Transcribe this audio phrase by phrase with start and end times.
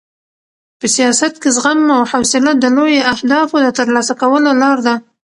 [0.79, 4.95] په سیاست کې زغم او حوصله د لویو اهدافو د ترلاسه کولو لار ده.